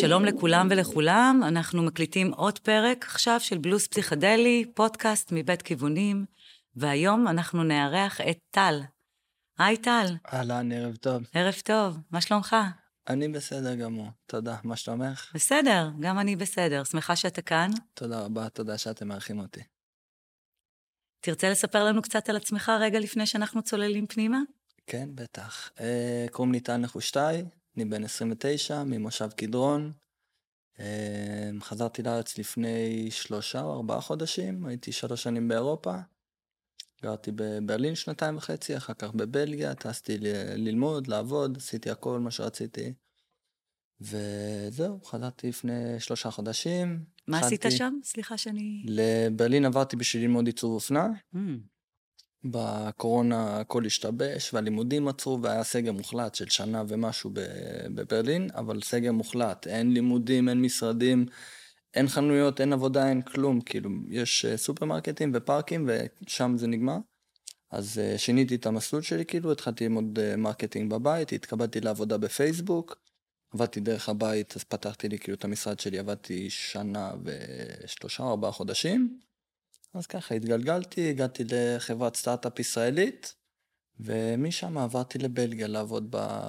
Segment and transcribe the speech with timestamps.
[0.00, 6.24] שלום לכולם ולכולם, אנחנו מקליטים עוד פרק עכשיו של בלוס פסיכדלי, פודקאסט מבית כיוונים,
[6.76, 8.80] והיום אנחנו נארח את טל.
[9.58, 10.06] היי טל.
[10.32, 11.22] אהלן, ערב טוב.
[11.34, 12.56] ערב טוב, מה שלומך?
[13.08, 14.56] אני בסדר גמור, תודה.
[14.64, 15.30] מה שלומך?
[15.34, 16.84] בסדר, גם אני בסדר.
[16.84, 17.70] שמחה שאתה כאן.
[17.94, 19.60] תודה רבה, תודה שאתם מארחים אותי.
[21.20, 24.38] תרצה לספר לנו קצת על עצמך רגע לפני שאנחנו צוללים פנימה?
[24.86, 25.70] כן, בטח.
[25.80, 27.42] אה, קוראים לי טל נחושתאי,
[27.78, 29.92] אני בן 29, ממושב קדרון.
[30.80, 35.94] אה, חזרתי לארץ לפני שלושה או ארבעה חודשים, הייתי שלוש שנים באירופה.
[37.02, 40.18] גרתי בברלין שנתיים וחצי, אחר כך בבלגיה, טסתי
[40.56, 42.92] ללמוד, לעבוד, עשיתי הכל מה שרציתי.
[44.00, 47.04] וזהו, חזרתי לפני שלושה חודשים.
[47.26, 47.98] מה עשית שם?
[48.04, 48.84] סליחה שאני...
[48.86, 51.08] לברלין עברתי בשביל ללמוד עיצוב אופנה.
[51.34, 51.38] Mm,
[52.44, 57.30] בקורונה הכל השתבש והלימודים עצרו והיה סגר מוחלט של שנה ומשהו
[57.94, 61.26] בברלין, אבל סגר מוחלט, אין לימודים, אין משרדים,
[61.94, 66.96] אין חנויות, אין עבודה, אין כלום, כאילו, יש אה, סופרמרקטים ופארקים ושם זה נגמר.
[67.70, 72.96] אז אה, שיניתי את המסלול שלי, כאילו, התחלתי ללמוד אה, marketing בבית, התקבלתי לעבודה בפייסבוק,
[73.54, 79.27] עבדתי דרך הבית, אז פתחתי לי כאילו את המשרד שלי, עבדתי שנה ושלושה ארבעה חודשים.
[79.94, 83.34] אז ככה התגלגלתי, הגעתי לחברת סטארט-אפ ישראלית,
[84.00, 86.06] ומשם עברתי לבלגיה לעבוד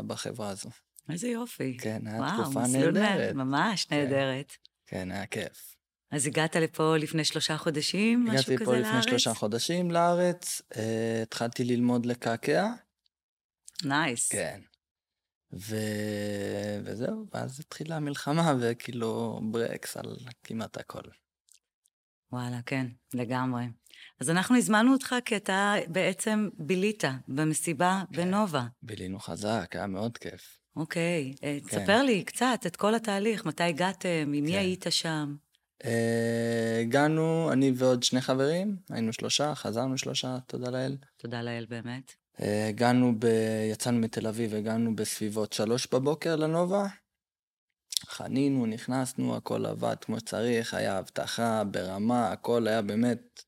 [0.08, 0.70] בחברה הזו.
[1.10, 1.78] איזה יופי.
[1.82, 3.36] כן, וואו, תקופה נהדרת.
[3.36, 3.96] ממש כן.
[3.96, 4.54] נהדרת.
[4.88, 5.76] כן, היה כיף.
[6.12, 8.86] אז הגעת לפה לפני שלושה חודשים, משהו הגעתי כזה לארץ?
[8.86, 12.68] לפני שלושה חודשים לארץ, אה, התחלתי ללמוד לקעקע,
[13.84, 14.30] nice.
[14.30, 14.62] כן.
[15.54, 15.76] ו...
[16.84, 21.02] וזהו, ואז התחילה המלחמה, וכאילו ברקס על כמעט הכל.
[22.32, 23.64] וואלה, כן, לגמרי.
[24.20, 28.22] אז אנחנו הזמנו אותך כי אתה בעצם בילית במסיבה כן.
[28.22, 28.66] בנובה.
[28.84, 30.60] בילינו חזק, היה מאוד כיף.
[30.76, 31.68] אוקיי, אה, כן.
[31.68, 34.58] תספר לי קצת את כל התהליך, מתי הגעתם, עם מי כן.
[34.58, 35.36] היית שם?
[35.86, 40.98] אה, הגענו, אני ועוד שני חברים, היינו שלושה, חזרנו שלושה, תודה לאל.
[41.18, 42.12] תודה לאל באמת.
[42.42, 43.26] אה, הגענו ב...
[43.72, 46.86] יצאנו מתל אביב, הגענו בסביבות שלוש בבוקר לנובה.
[48.10, 53.44] חנינו, נכנסנו, הכל עבד כמו שצריך, היה אבטחה ברמה, הכל היה באמת...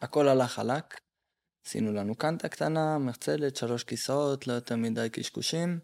[0.00, 1.00] הכל הלך חלק.
[1.66, 5.78] עשינו לנו קנטה קטנה, מחצלת, שלוש כיסאות, לא יותר מדי קשקושים.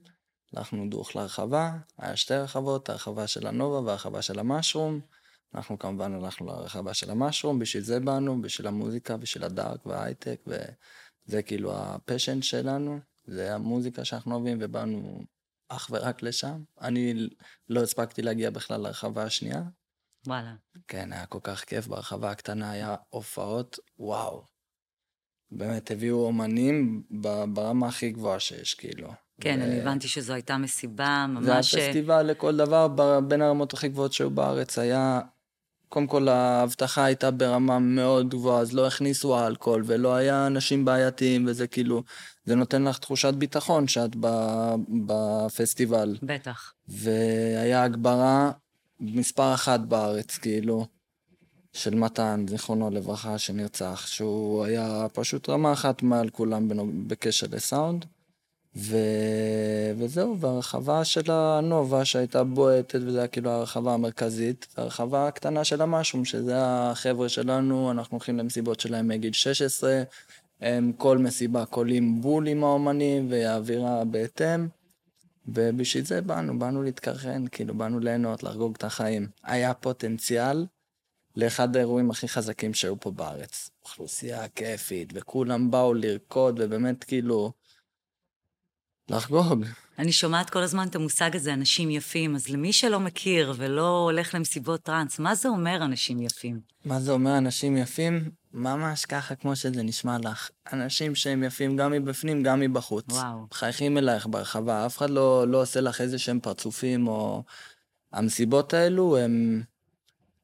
[0.57, 5.01] הלכנו דוך להרחבה, היה שתי רחבות, הרחבה של הנובה והרחבה של המשרום.
[5.55, 11.43] אנחנו כמובן הלכנו לרחבה של המשרום, בשביל זה באנו, בשביל המוזיקה, בשביל הדארק וההייטק, וזה
[11.43, 15.25] כאילו הפשן שלנו, זה המוזיקה שאנחנו אוהבים, ובאנו
[15.77, 16.63] אך ורק לשם.
[16.81, 17.29] אני
[17.69, 19.63] לא הספקתי להגיע בכלל לרחבה השנייה.
[20.27, 20.55] וואלה.
[20.89, 24.45] כן, היה כל כך כיף, ברחבה הקטנה היה הופעות, וואו.
[25.51, 27.03] באמת, הביאו אומנים
[27.53, 29.09] ברמה הכי גבוהה שיש, כאילו.
[29.41, 31.75] כן, ו- אני הבנתי שזו הייתה מסיבה זה היה ממש...
[31.75, 32.89] אה, פסטיבל לכל דבר,
[33.29, 35.21] בין הרמות הכי גבוהות שהיו בארץ היה...
[35.89, 41.47] קודם כל, האבטחה הייתה ברמה מאוד גבוהה, אז לא הכניסו אלכוהול, ולא היה אנשים בעייתיים,
[41.49, 42.03] וזה כאילו...
[42.47, 44.75] זה נותן לך תחושת ביטחון שאת ב-
[45.07, 46.17] בפסטיבל.
[46.23, 46.73] בטח.
[46.89, 48.51] והיה הגברה
[49.01, 50.87] מספר אחת בארץ, כאילו,
[51.73, 56.69] של מתן, זיכרונו לברכה, שנרצח, שהוא היה פשוט רמה אחת מעל כולם.
[57.09, 58.05] בקשר לסאונד.
[58.77, 58.97] ו...
[59.99, 66.25] וזהו, והרחבה של הנובה שהייתה בועטת, וזה היה כאילו הרחבה המרכזית, והרחבה הקטנה של המשום,
[66.25, 70.03] שזה החבר'ה שלנו, אנחנו הולכים למסיבות שלהם מגיל 16,
[70.61, 74.69] הם כל מסיבה קולים בול עם האומנים, והאווירה בהתאם.
[75.49, 79.29] ובשביל זה באנו, באנו להתקרחן, כאילו, באנו ליהנות, לחגוג את החיים.
[79.43, 80.67] היה פוטנציאל
[81.37, 83.71] לאחד האירועים הכי חזקים שהיו פה בארץ.
[83.85, 87.53] אוכלוסייה כיפית, וכולם באו לרקוד, ובאמת, כאילו,
[89.09, 89.65] לחגוג.
[89.99, 94.35] אני שומעת כל הזמן את המושג הזה, אנשים יפים, אז למי שלא מכיר ולא הולך
[94.35, 96.61] למסיבות טראנס, מה זה אומר אנשים יפים?
[96.85, 98.31] מה זה אומר אנשים יפים?
[98.53, 100.51] ממש ככה כמו שזה נשמע לך.
[100.73, 103.05] אנשים שהם יפים גם מבפנים, גם מבחוץ.
[103.11, 103.47] וואו.
[103.53, 107.43] מחייכים אלייך ברחבה, אף אחד לא, לא עושה לך איזה שהם פרצופים או...
[108.13, 109.63] המסיבות האלו הם...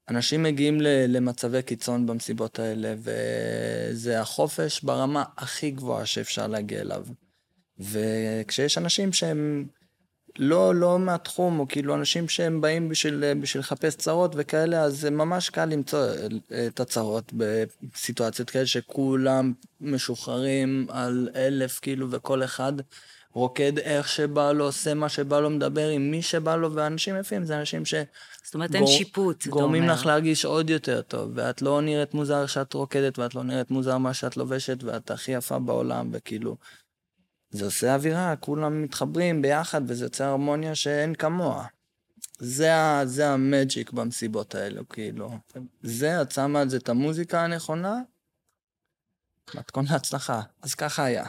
[0.08, 7.06] אנשים מגיעים ל- למצבי קיצון במסיבות האלה, וזה החופש ברמה הכי גבוהה שאפשר להגיע אליו.
[7.80, 9.66] וכשיש אנשים שהם
[10.38, 15.10] לא, לא מהתחום, או כאילו אנשים שהם באים בשביל, בשביל לחפש צרות וכאלה, אז זה
[15.10, 16.06] ממש קל למצוא
[16.52, 22.72] אה, את הצרות בסיטואציות כאלה שכולם משוחררים על אלף, כאילו, וכל אחד
[23.32, 27.44] רוקד איך שבא לו, עושה מה שבא לו, מדבר עם מי שבא לו, ואנשים יפים
[27.44, 27.94] זה אנשים ש...
[28.44, 29.88] זאת אומרת, אין שיפוט, גורמים.
[29.88, 33.98] לך להרגיש עוד יותר טוב, ואת לא נראית מוזר שאת רוקדת, ואת לא נראית מוזר
[33.98, 36.56] מה שאת לובשת, ואת הכי יפה בעולם, וכאילו...
[37.50, 41.66] זה עושה אווירה, כולם מתחברים ביחד, וזה יוצר הרמוניה שאין כמוה.
[42.38, 45.30] זה, ה- זה המג'יק במסיבות האלו, כאילו.
[45.82, 47.94] זה, את שמה על זה את המוזיקה הנכונה,
[49.54, 50.40] מתכון להצלחה.
[50.62, 51.24] אז ככה היה.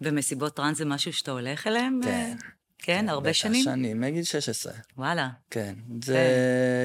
[0.00, 2.00] ומסיבות טראנס זה משהו שאתה הולך אליהם?
[2.04, 2.36] כן.
[2.78, 3.64] כן, הרבה בטח, שנים?
[3.64, 4.72] שנים, מגיל 16.
[4.96, 5.28] וואלה.
[5.50, 5.74] כן.
[6.04, 6.18] זה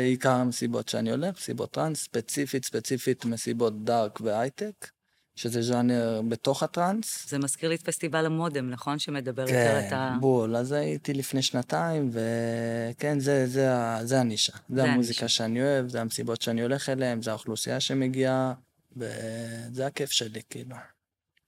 [0.05, 4.87] עיקר המסיבות שאני הולך, מסיבות טראנס, ספציפית, ספציפית מסיבות דארק והייטק,
[5.35, 7.29] שזה ז'אנר בתוך הטראנס.
[7.29, 8.99] זה מזכיר לי את פסטיבל המודם, נכון?
[8.99, 10.17] שמדבר יותר את כן, ה...
[10.19, 14.53] בול, אז הייתי לפני שנתיים, וכן, זה, זה, ה- זה הנישה.
[14.69, 15.27] זה זה המוזיקה הנישה.
[15.27, 18.53] שאני אוהב, זה המסיבות שאני הולך אליהן, זה האוכלוסייה שמגיעה,
[18.97, 20.75] וזה הכיף שלי, כאילו.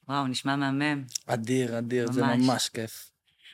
[0.10, 1.04] וואו, נשמע מהמם.
[1.26, 2.40] אדיר, אדיר, זה ממש.
[2.48, 3.12] ממש כיף.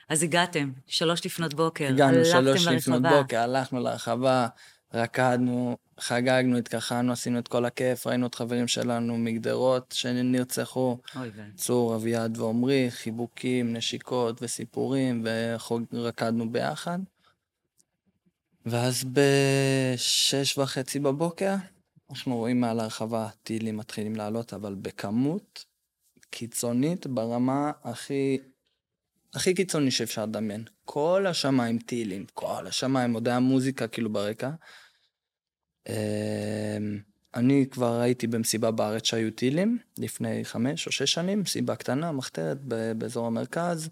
[0.09, 1.87] אז הגעתם, שלוש לפנות בוקר.
[1.87, 3.21] הגענו שלוש הלכתם לפנות לרחבה.
[3.21, 4.47] בוקר, הלכנו לרחבה,
[4.93, 11.29] רקדנו, חגגנו, התכחנו, עשינו את כל הכיף, ראינו את חברים שלנו מגדרות שנרצחו, אוי.
[11.55, 15.25] צור, אביעד ועמרי, חיבוקים, נשיקות וסיפורים,
[15.93, 16.99] ורקדנו ביחד.
[18.65, 21.55] ואז בשש וחצי בבוקר,
[22.09, 25.65] אנחנו רואים מעל הרחבה טילים מתחילים לעלות, אבל בכמות
[26.29, 28.37] קיצונית ברמה הכי,
[29.33, 30.63] הכי קיצוני שאפשר לדמיין.
[30.85, 34.49] כל השמיים טילים, כל השמיים, עוד היה מוזיקה כאילו ברקע.
[35.89, 36.99] אמ,
[37.35, 42.57] אני כבר הייתי במסיבה בארץ שהיו טילים, לפני חמש או שש שנים, מסיבה קטנה, מחתרת
[42.97, 43.89] באזור המרכז,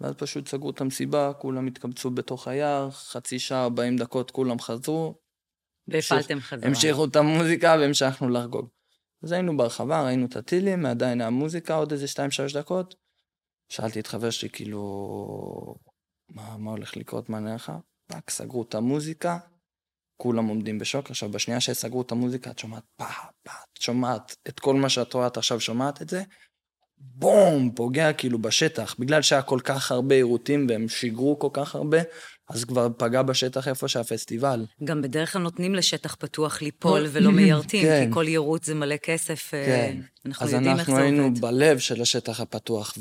[0.00, 5.14] ואז פשוט סגרו את המסיבה, כולם התקבצו בתוך היער, חצי שעה, 40 דקות, כולם חזרו,
[5.88, 6.68] והפעלתם חזרה.
[6.68, 8.68] המשיכו את המוזיקה והמשכנו לחגוג.
[9.22, 12.94] אז היינו ברחבה, ראינו את הטילים, עדיין היה מוזיקה עוד איזה 2-3 דקות.
[13.68, 15.74] שאלתי את חבר שלי, כאילו,
[16.28, 17.72] מה, מה הולך לקרות, מה נראה לך?
[18.06, 19.38] fuck, סגרו את המוזיקה,
[20.20, 21.10] כולם עומדים בשוק.
[21.10, 23.04] עכשיו, בשנייה שסגרו את המוזיקה, את שומעת פה,
[23.42, 26.22] פה, את שומעת את כל מה שאת רואה, את עכשיו שומעת את זה,
[26.98, 28.94] בום, פוגע כאילו בשטח.
[28.98, 31.98] בגלל שהיה כל כך הרבה יירוטים והם שיגרו כל כך הרבה,
[32.50, 34.66] אז כבר פגע בשטח איפה שהפסטיבל.
[34.84, 38.06] גם בדרך כלל נותנים לשטח פתוח ליפול ולא מיירטים, כן.
[38.08, 39.54] כי כל יירוט זה מלא כסף.
[39.54, 40.00] אה, כן.
[40.26, 41.40] אנחנו אז יודעים איך אנחנו זה היינו עובד.
[41.40, 42.94] בלב של השטח הפתוח,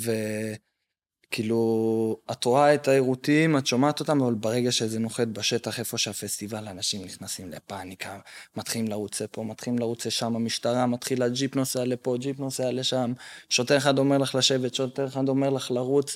[1.30, 6.68] וכאילו, את רואה את העירותים, את שומעת אותם, אבל ברגע שזה נוחת בשטח, איפה שהפסטיבל,
[6.68, 8.20] אנשים נכנסים לפאניקה,
[8.56, 13.14] מתחילים לרוץ לפה, מתחילים לרוץ לשם, המשטרה מתחילה, ג'יפ נוסע לפה, ג'יפ נוסע לשם,
[13.50, 16.16] שוטר אחד אומר לך לשבת, שוטר אחד אומר לך לרוץ.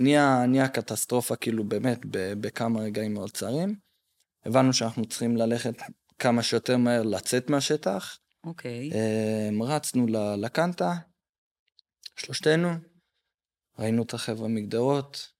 [0.00, 1.98] נהיה, נהיה קטסטרופה, כאילו, באמת,
[2.40, 3.74] בכמה רגעים מאוד צרים.
[4.46, 5.74] הבנו שאנחנו צריכים ללכת
[6.18, 8.90] כמה שיותר מהר לצאת מהשטח, אוקיי.
[8.92, 10.06] אמ, רצנו
[10.36, 10.94] לקנטה,
[12.16, 12.68] שלושתנו,
[13.78, 15.32] ראינו את החבר'ה מגדרות,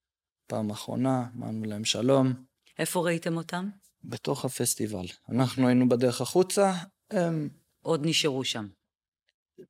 [0.47, 2.33] פעם אחרונה, אמרנו להם שלום,
[2.79, 3.69] איפה ראיתם אותם?
[4.05, 5.07] בתוך הפסטיבל.
[5.29, 6.73] אנחנו היינו בדרך החוצה,
[7.11, 7.49] הם,
[7.83, 8.67] עוד נשארו שם.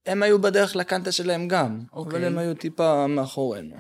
[0.07, 2.13] הם היו בדרך לקנטה שלהם גם, אוקיי.
[2.13, 3.77] אבל הם היו טיפה מאחורינו.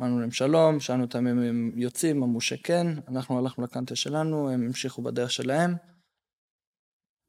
[0.00, 4.62] אמרנו להם שלום, שאלנו אותם אם הם יוצאים, אמרו שכן, אנחנו הלכנו לקנטה שלנו, הם
[4.66, 5.74] המשיכו בדרך שלהם.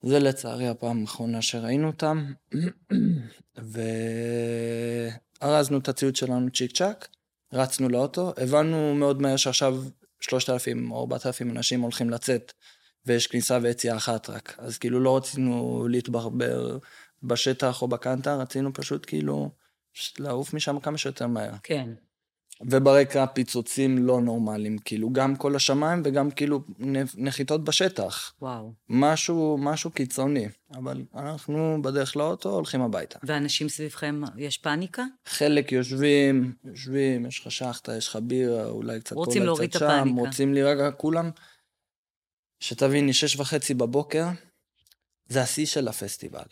[0.01, 2.33] זה לצערי הפעם האחרונה שראינו אותם,
[5.44, 7.07] וארזנו את הציוד שלנו צ'יק צ'אק,
[7.54, 9.84] רצנו לאוטו, הבנו מאוד מהר שעכשיו
[10.19, 12.54] 3,000 או 4,000 אנשים הולכים לצאת,
[13.06, 14.56] ויש כניסה ויציאה אחת רק.
[14.57, 16.78] אז כאילו לא רצינו להתברבר
[17.24, 19.51] בשטח או בקנטה, רצינו פשוט כאילו
[20.19, 21.54] לעוף משם כמה שיותר מהר.
[21.63, 21.89] כן.
[22.69, 26.63] וברקע פיצוצים לא נורמליים, כאילו גם כל השמיים וגם כאילו
[27.17, 28.34] נחיתות בשטח.
[28.41, 28.74] וואו.
[28.89, 33.20] משהו, משהו קיצוני, אבל אנחנו בדרך לאוטו הולכים הביתה.
[33.24, 35.03] ואנשים סביבכם, יש פאניקה?
[35.25, 39.70] חלק יושבים, יושבים, יש לך שחטה, יש לך בירה, אולי קצת פה, רוצים אולי להוריד
[39.70, 40.20] קצת את שם, הפאניקה.
[40.22, 41.29] רוצים להירגע, כולם.
[42.60, 44.25] שתביני, שש וחצי בבוקר,
[45.27, 46.43] זה השיא של הפסטיבל.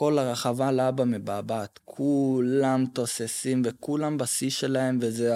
[0.00, 5.32] כל הרחבה לאבא מבעבעת, כולם תוססים וכולם בשיא שלהם, וזה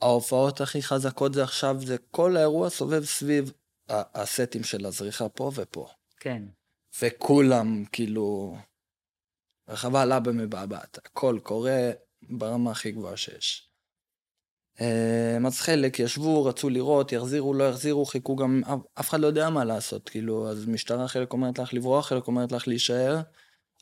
[0.00, 3.52] ההופעות הכי חזקות זה עכשיו, זה כל האירוע סובב סביב
[3.88, 5.88] הסטים של הזריחה פה ופה.
[6.20, 6.42] כן.
[7.02, 8.56] וכולם, כאילו,
[9.68, 11.90] רחבה לאבא מבעבעת, הכל קורה
[12.22, 13.70] ברמה הכי גבוהה שיש.
[15.46, 18.62] אז חלק ישבו, רצו לראות, יחזירו, לא יחזירו, חיכו גם,
[19.00, 22.52] אף אחד לא יודע מה לעשות, כאילו, אז משטרה חלק אומרת לך לברוח, חלק אומרת
[22.52, 23.20] לך להישאר.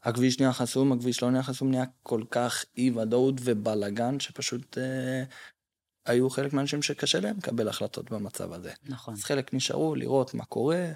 [0.06, 5.25] הכביש נהיה חסום, הכביש לא נהיה חסום, נהיה כל כך אי ודאות ובלאגן, שפשוט אה,
[6.06, 8.72] היו חלק מהאנשים שקשה להם לקבל החלטות במצב הזה.
[8.82, 9.14] נכון.
[9.14, 10.92] אז חלק נשארו לראות מה קורה,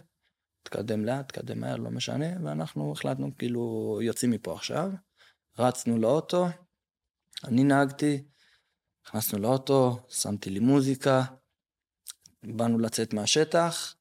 [0.62, 4.90] תקדם לאט, תקדם מהר, לא משנה, ואנחנו החלטנו כאילו יוצאים מפה עכשיו.
[5.58, 6.46] רצנו לאוטו,
[7.44, 8.24] אני נהגתי,
[9.06, 11.22] נכנסנו לאוטו, שמתי לי מוזיקה,
[12.42, 13.94] באנו לצאת מהשטח.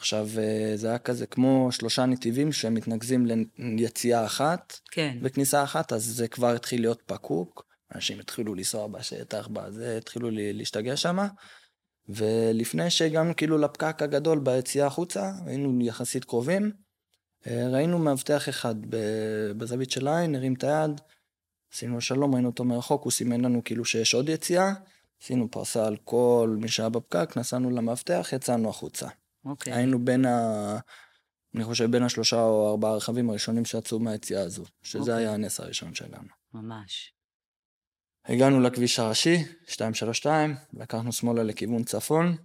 [0.00, 3.26] עכשיו אה, זה היה כזה כמו שלושה נתיבים שמתנקזים
[3.58, 5.18] ליציאה אחת כן.
[5.22, 7.66] וכניסה אחת, אז זה כבר התחיל להיות פקוק.
[7.94, 11.18] אנשים התחילו לנסוע בשטח, בזה, התחילו להשתגע שם.
[12.08, 16.72] ולפני שהגענו כאילו לפקק הגדול ביציאה החוצה, היינו יחסית קרובים,
[17.46, 18.74] אה, ראינו מאבטח אחד
[19.56, 21.00] בזווית של העין, הרים את היד,
[21.72, 24.72] עשינו שלום, ראינו אותו מרחוק, הוא סימן לנו כאילו שיש עוד יציאה,
[25.22, 29.08] עשינו פרסה על כל מי שהיה בפקק, נסענו למאבטח, יצאנו החוצה.
[29.44, 29.72] אוקיי.
[29.72, 30.78] היינו בין ה...
[31.54, 35.14] אני חושב בין השלושה או ארבעה הרכבים הראשונים שיצאו מהיציאה הזו, שזה אוקיי.
[35.14, 36.28] היה הנס הראשון שלנו.
[36.54, 37.12] ממש.
[38.24, 39.36] הגענו לכביש הראשי,
[39.68, 42.36] 232, לקחנו שמאלה לכיוון צפון,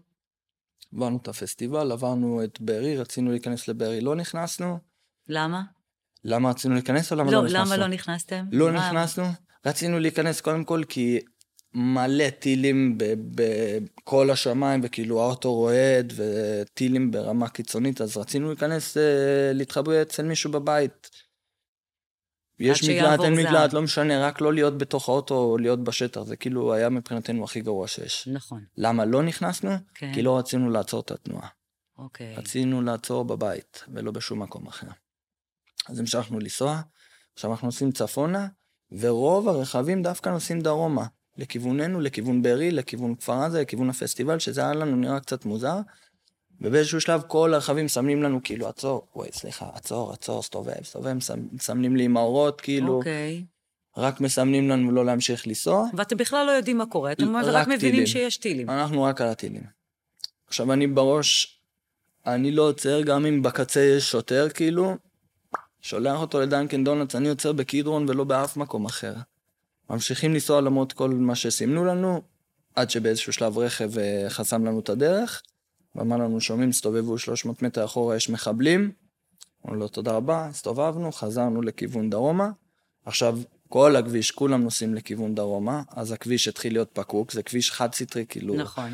[0.93, 4.79] עברנו את הפסטיבל, עברנו את בארי, רצינו להיכנס לבארי, לא נכנסנו.
[5.27, 5.61] למה?
[6.23, 7.65] למה רצינו להיכנס או למה לא, לא נכנסנו?
[7.65, 8.45] למה לא נכנסתם?
[8.51, 9.23] לא מה- נכנסנו.
[9.65, 11.19] רצינו להיכנס קודם כל כי
[11.75, 12.97] מלא טילים
[13.35, 20.51] בכל השמיים, וכאילו האוטו רועד, וטילים ברמה קיצונית, אז רצינו להיכנס, אה, להתחבא אצל מישהו
[20.51, 21.09] בבית.
[22.59, 23.33] יש מקלט, אין.
[23.33, 27.43] מקלט, לא משנה, רק לא להיות בתוך האוטו או להיות בשטח, זה כאילו היה מבחינתנו
[27.43, 28.27] הכי גרוע שיש.
[28.31, 29.71] נכון, למה לא נכנסנו?
[29.95, 30.13] כן.
[30.13, 31.47] כי לא רצינו לעצור את התנועה.
[31.97, 32.35] אוקיי.
[32.35, 34.87] רצינו לעצור בבית, ולא בשום מקום אחר.
[35.89, 36.81] אז המשכנו לנסוע,
[37.33, 38.47] עכשיו אנחנו נוסעים צפונה,
[38.91, 41.05] ורוב הרכבים דווקא נוסעים דרומה.
[41.37, 45.77] לכיווננו, לכיוון בארי, לכיוון כפר עזה, לכיוון הפסטיבל, שזה היה לנו נראה קצת מוזר.
[46.61, 51.53] ובאיזשהו שלב כל הרכבים מסמנים לנו כאילו עצור, וואי סליחה, עצור, עצור, סתובב, סתובב, מסמ-
[51.55, 53.45] מסמנים לי עם האורות, כאילו, אוקיי.
[53.97, 55.85] רק מסמנים לנו לא להמשיך לנסוע.
[55.93, 58.05] ואתם בכלל לא יודעים מה קורה, אתם רק רק מבינים טילים.
[58.07, 58.69] שיש טילים.
[58.69, 59.63] אנחנו רק על הטילים.
[60.47, 61.59] עכשיו אני בראש,
[62.25, 64.95] אני לא עוצר, גם אם בקצה יש שוטר, כאילו,
[65.81, 69.13] שולח אותו לדנקן דונלדס, אני עוצר בקידרון ולא באף מקום אחר.
[69.89, 72.21] ממשיכים לנסוע למרות כל מה שסימנו לנו,
[72.75, 75.41] עד שבאיזשהו שלב רכב אה, חסם לנו את הדרך,
[75.95, 78.91] ואמר לנו, שומעים, הסתובבו 300 מטר אחורה, יש מחבלים.
[79.65, 82.49] אמרנו לו, תודה רבה, הסתובבנו, חזרנו לכיוון דרומה.
[83.05, 83.39] עכשיו,
[83.69, 88.55] כל הכביש, כולם נוסעים לכיוון דרומה, אז הכביש התחיל להיות פקוק, זה כביש חד-סטרי, כאילו,
[88.55, 88.93] נכון.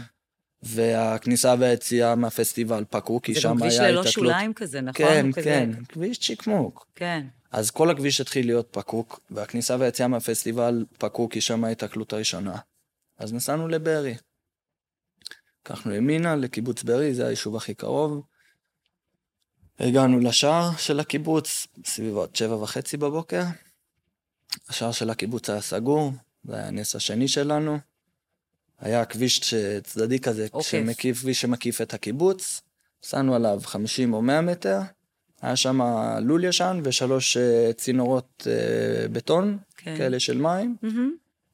[0.63, 4.13] והכניסה והיציאה מהפסטיבל פקוק, כי זה שם גם כביש היה ללא התקלות.
[4.13, 5.05] שוליים כזה, נכון?
[5.05, 6.87] כן, כזה- כן, כביש צ'יקמוק.
[6.95, 7.25] כן.
[7.51, 12.57] אז כל הכביש התחיל להיות פקוק, והכניסה והיציאה מהפסטיבל פקוק, כי שם ההתקלות הראשונה.
[13.17, 14.15] אז נסענו לבארי.
[15.61, 18.23] לקחנו ימינה לקיבוץ בארי, זה היישוב הכי קרוב.
[19.79, 23.43] הגענו לשער של הקיבוץ, סביבות שבע וחצי בבוקר.
[24.69, 26.11] השער של הקיבוץ היה סגור,
[26.43, 27.79] זה היה הנס השני שלנו.
[28.79, 29.53] היה כביש
[29.83, 30.67] צדדי כזה, עוקף.
[30.67, 32.61] שמקיף, כביש שמקיף את הקיבוץ.
[33.03, 34.79] נסענו עליו 50 או 100 מטר.
[35.41, 35.81] היה שם
[36.21, 39.97] לול ישן ושלוש אה, צינורות אה, בטון, כן.
[39.97, 40.75] כאלה של מים.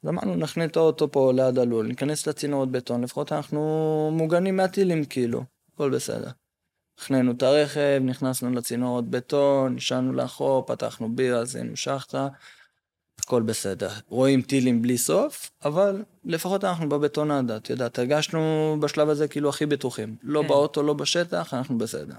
[0.03, 5.05] אז אמרנו, נחנה את האוטו פה ליד הלול, ניכנס לצינורות בטון, לפחות אנחנו מוגנים מהטילים
[5.05, 6.29] כאילו, הכל בסדר.
[6.99, 12.27] החננו את הרכב, נכנסנו לצינורות בטון, נשענו לאחור, פתחנו בירה, עשינו שחטה,
[13.19, 13.89] הכל בסדר.
[14.07, 19.65] רואים טילים בלי סוף, אבל לפחות אנחנו בבטונדה, את יודעת, הרגשנו בשלב הזה כאילו הכי
[19.65, 20.15] בטוחים.
[20.23, 20.47] לא כן.
[20.47, 22.15] באוטו, לא בשטח, אנחנו בסדר.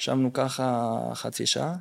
[0.00, 1.76] ישבנו ככה חצי שעה.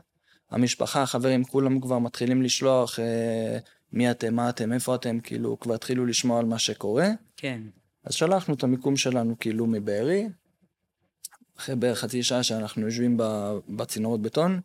[0.51, 3.57] המשפחה, החברים, כולם כבר מתחילים לשלוח אה,
[3.93, 7.07] מי אתם, מה אתם, איפה אתם, כאילו, כבר התחילו לשמוע על מה שקורה.
[7.37, 7.61] כן.
[8.03, 10.27] אז שלחנו את המיקום שלנו כאילו מבארי.
[11.57, 13.17] אחרי בערך חצי שעה שאנחנו יושבים
[13.69, 14.59] בצינורות בטון,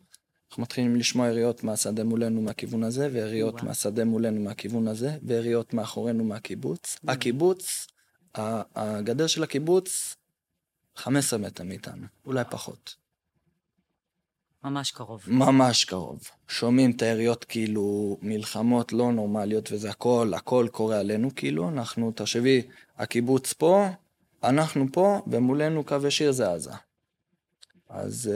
[0.51, 3.65] אנחנו מתחילים לשמוע יריות מהשדה מולנו מהכיוון הזה, ויריות וואו.
[3.67, 6.97] מהשדה מולנו מהכיוון הזה, ויריות מאחורינו מהקיבוץ.
[7.09, 7.87] הקיבוץ,
[8.39, 10.17] ה- הגדר של הקיבוץ,
[10.97, 12.95] 15 מטר מאיתנו, אולי פחות.
[14.65, 15.23] ממש קרוב.
[15.27, 16.21] ממש קרוב.
[16.49, 22.63] שומעים את היריות כאילו מלחמות לא נורמליות וזה הכל, הכל קורה עלינו כאילו, אנחנו, תחשבי,
[22.99, 23.87] הקיבוץ פה,
[24.45, 26.73] אנחנו פה, ומולנו קו ישיר זה עזה.
[27.89, 28.33] אז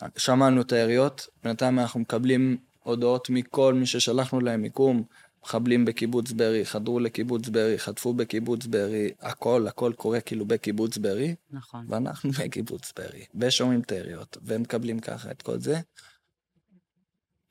[0.00, 5.02] אה, שמענו את היריות, בינתיים אנחנו מקבלים הודעות מכל מי ששלחנו להם מיקום,
[5.44, 11.34] מחבלים בקיבוץ בארי, חדרו לקיבוץ בארי, חטפו בקיבוץ בארי, הכל, הכל קורה כאילו בקיבוץ בארי.
[11.50, 11.86] נכון.
[11.88, 15.80] ואנחנו בקיבוץ בארי, ושומעים את היריות, ומקבלים ככה את כל זה.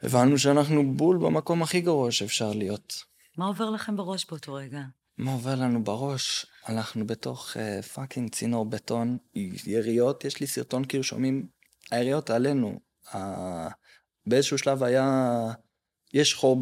[0.03, 3.03] הבנו שאנחנו בול במקום הכי גרוע שאפשר להיות.
[3.37, 4.81] מה עובר לכם בראש באותו רגע?
[5.17, 6.45] מה עובר לנו בראש?
[6.69, 9.17] אנחנו בתוך uh, פאקינג צינור בטון,
[9.65, 11.47] יריות, יש לי סרטון כאילו שומעים,
[11.91, 12.79] היריות עלינו.
[13.07, 13.17] אה,
[14.25, 15.51] באיזשהו שלב היה,
[16.13, 16.57] יש חור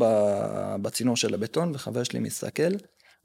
[0.81, 2.73] בצינור של הבטון, וחבר שלי מסתכל,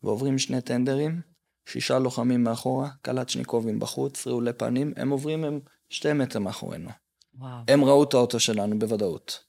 [0.03, 1.21] ועוברים שני טנדרים,
[1.67, 6.91] שישה לוחמים מאחורה, קלצ'ניקובים בחוץ, רעולי פנים, הם עוברים הם שתי מטר מאחורינו.
[7.35, 7.63] וואו.
[7.69, 9.45] הם ראו את האוטו שלנו בוודאות,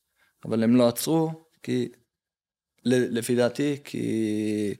[0.45, 1.31] אבל הם לא עצרו,
[1.63, 1.89] כי,
[2.85, 4.73] לפי דעתי, כי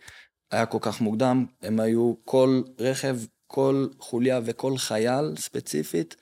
[0.51, 6.15] היה כל כך מוקדם, הם היו כל רכב, כל חוליה וכל חייל ספציפית,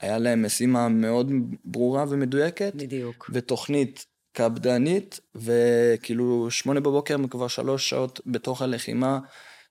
[0.00, 1.32] היה להם משימה מאוד
[1.64, 3.30] ברורה ומדויקת, בדיוק.
[3.32, 4.06] ותוכנית
[4.38, 9.18] קפדנית, וכאילו שמונה בבוקר הם כבר שלוש שעות בתוך הלחימה,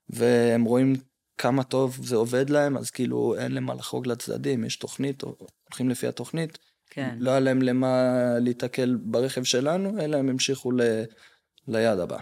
[0.10, 0.94] והם רואים
[1.38, 5.90] כמה טוב זה עובד להם, אז כאילו אין להם מה לחרוג לצדדים, יש תוכנית, הולכים
[5.90, 6.58] לפי התוכנית.
[6.90, 7.16] כן.
[7.20, 10.82] לא היה להם למה להיתקל ברכב שלנו, אלא הם המשיכו ל...
[11.68, 12.18] ליד הבא.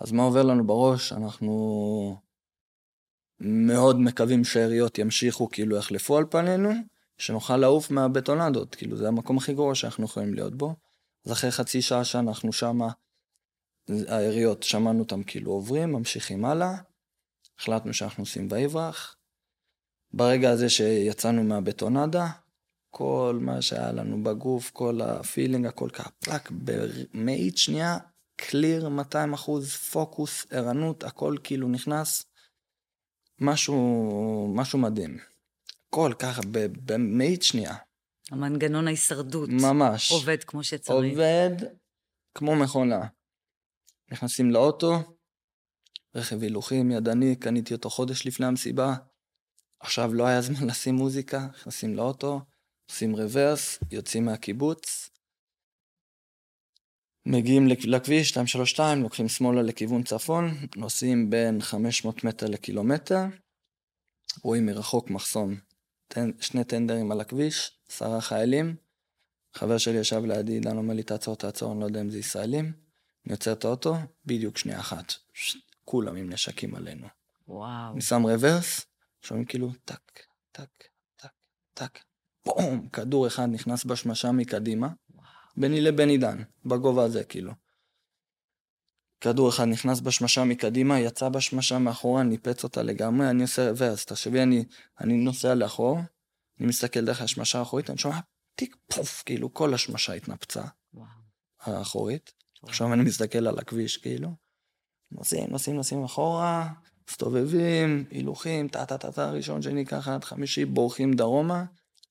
[0.00, 1.12] אז מה עובר לנו בראש?
[1.12, 2.16] אנחנו
[3.40, 6.70] מאוד מקווים שהעיריות ימשיכו, כאילו יחלפו על פנינו,
[7.22, 10.74] שנוכל לעוף מהבטונדות, כאילו זה המקום הכי גרוע שאנחנו יכולים להיות בו.
[11.26, 12.88] אז אחרי חצי שעה שאנחנו שמה,
[14.08, 16.74] העיריות, שמענו אותם כאילו עוברים, ממשיכים הלאה,
[17.58, 19.16] החלטנו שאנחנו עושים ויברח.
[20.12, 22.26] ברגע הזה שיצאנו מהבטונדה,
[22.90, 27.98] כל מה שהיה לנו בגוף, כל ה feeling, הכל ככה פלאק, במאית שנייה,
[28.36, 32.24] clear 200 אחוז, פוקוס, ערנות, הכל כאילו נכנס.
[33.40, 35.31] משהו, משהו מדהים.
[35.92, 36.40] הכל ככה
[36.84, 37.74] במאית שנייה.
[38.30, 39.48] המנגנון ההישרדות.
[39.48, 40.10] ממש.
[40.10, 41.12] עובד כמו שצריך.
[41.12, 41.50] עובד
[42.34, 43.00] כמו מכונה.
[44.12, 44.92] נכנסים לאוטו,
[46.14, 48.94] רכב הילוכים ידני, קניתי אותו חודש לפני המסיבה.
[49.80, 52.40] עכשיו לא היה זמן לשים מוזיקה, נכנסים לאוטו,
[52.90, 55.10] עושים רוורס, יוצאים מהקיבוץ,
[57.26, 60.44] מגיעים לכביש 232, לוקחים שמאלה לכיוון צפון,
[60.76, 63.24] נוסעים בין 500 מטר לקילומטר,
[64.42, 65.54] רואים מרחוק מחסום,
[66.40, 68.76] שני טנדרים על הכביש, עשרה חיילים,
[69.54, 72.72] חבר שלי ישב לידי, דן אומר לי תעצור, תעצור, אני לא יודע אם זה ישראלים,
[73.26, 73.94] אני עוצר את האוטו,
[74.26, 75.12] בדיוק שנייה אחת,
[75.84, 77.06] כולם עם נשקים עלינו.
[77.48, 77.92] וואו.
[77.92, 78.86] אני שם רוורס,
[79.22, 80.20] שומעים כאילו טק,
[80.52, 80.68] טק,
[81.16, 81.28] טק,
[81.74, 81.98] טק,
[82.46, 84.88] בום, כדור אחד נכנס בשמשה מקדימה,
[85.56, 87.52] ביני לבין עידן, בגובה הזה כאילו.
[89.22, 94.42] כדור אחד נכנס בשמשה מקדימה, יצא בשמשה מאחורה, ניפץ אותה לגמרי, אני עושה רוורס, תחשבי,
[94.42, 94.64] אני,
[95.00, 95.98] אני נוסע לאחור,
[96.60, 98.18] אני מסתכל דרך השמשה האחורית, אני שומע
[98.54, 100.62] טיק פוף, כאילו כל השמשה התנפצה,
[100.94, 101.06] וואו.
[101.60, 102.32] האחורית.
[102.62, 102.70] וואו.
[102.70, 104.28] עכשיו אני מסתכל על הכביש, כאילו,
[105.12, 106.68] נוסעים, נוסעים, נוסעים אחורה,
[107.10, 111.64] מסתובבים, הילוכים, טה טה טה טה, ראשון, שני, ככה עד חמישי, בורחים דרומה,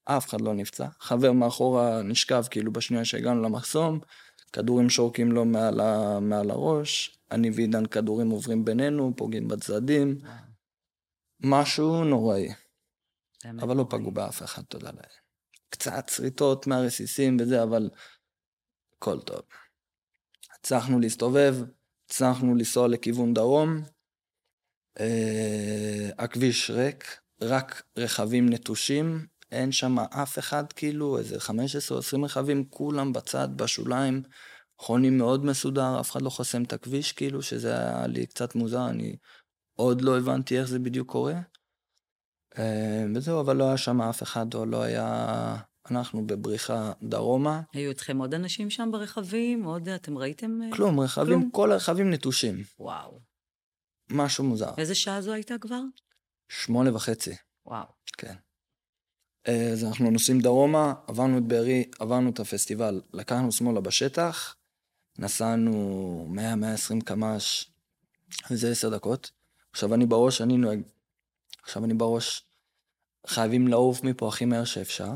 [0.06, 0.88] אף אחד לא נפצע.
[1.00, 4.00] חבר מאחורה נשכב כאילו בשנייה שהגענו למחסום,
[4.54, 6.20] כדורים שורקים לו מעל, ה...
[6.20, 10.18] מעל הראש, אני ועידן כדורים עוברים בינינו, פוגעים בצדדים.
[11.40, 12.50] משהו נוראי.
[13.60, 15.22] אבל לא פגעו באף אחד, תודה לאל.
[15.70, 17.90] קצת שריטות מהרסיסים וזה, אבל
[18.98, 19.42] הכל טוב.
[20.60, 21.56] הצלחנו להסתובב,
[22.06, 23.82] הצלחנו לנסוע לכיוון דרום.
[25.00, 32.26] אה, הכביש ריק, רק רכבים נטושים, אין שם אף אחד, כאילו, איזה 15 או 20
[32.26, 34.24] רכבים, כולם בצד, בשוליים,
[34.78, 38.90] חונים מאוד מסודר, אף אחד לא חוסם את הכביש, כאילו, שזה היה לי קצת מוזר,
[38.90, 39.16] אני
[39.76, 41.36] עוד לא הבנתי איך זה בדיוק קורה.
[42.58, 45.56] אה, וזהו, אבל לא היה שם אף אחד, או לא היה...
[45.92, 47.62] אנחנו בבריחה דרומה.
[47.74, 49.64] היו אתכם עוד אנשים שם ברכבים?
[49.64, 50.62] עוד, אתם ראיתם?
[50.64, 51.52] אה, כלום, רכבים, כלום?
[51.52, 52.64] כל הרכבים נטושים.
[52.80, 53.20] וואו.
[54.12, 54.72] משהו מוזר.
[54.78, 55.82] איזה שעה זו הייתה כבר?
[56.50, 57.36] שמונה וחצי.
[57.66, 57.86] וואו.
[58.18, 58.36] כן.
[59.48, 64.56] אה, אז אנחנו נוסעים דרומה, עברנו את בארי, עברנו את הפסטיבל, לקחנו שמאלה בשטח,
[65.20, 67.72] נסענו 100-120 קמ"ש,
[68.52, 69.32] וזה עשר דקות.
[69.72, 70.82] עכשיו אני בראש, אני נוהג,
[71.64, 72.46] עכשיו אני בראש,
[73.28, 75.12] חייבים לעוף מפה הכי מהר שאפשר,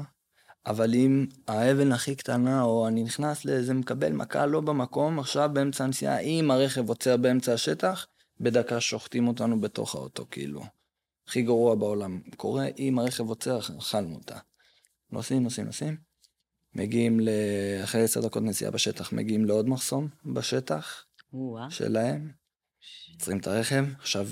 [0.65, 5.83] אבל אם האבן הכי קטנה, או אני נכנס לאיזה מקבל מכה לא במקום, עכשיו באמצע
[5.83, 8.07] הנסיעה, אם הרכב עוצר באמצע השטח,
[8.39, 10.63] בדקה שוחטים אותנו בתוך האוטו, כאילו.
[11.27, 12.21] הכי גרוע בעולם.
[12.37, 14.37] קורה, אם הרכב עוצר, אכלנו אותה.
[15.11, 15.97] נוסעים, נוסעים, נוסעים.
[16.73, 17.29] מגיעים ל...
[17.83, 21.05] אחרי עשר דקות נסיעה בשטח, מגיעים לעוד מחסום בשטח
[21.69, 22.31] שלהם.
[23.13, 24.27] עוצרים את הרכב, עכשיו,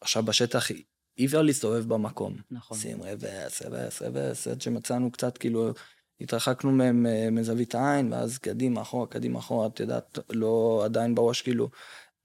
[0.00, 0.70] עכשיו בשטח
[1.18, 2.36] אי אפשר להסתובב במקום.
[2.50, 2.78] נכון.
[2.78, 5.72] שים רוורס, רוורס, רוורס, עד שמצאנו קצת, כאילו,
[6.20, 11.70] התרחקנו מהם מזווית העין, ואז קדימה, אחורה, קדימה, אחורה, את יודעת, לא עדיין בראש, כאילו,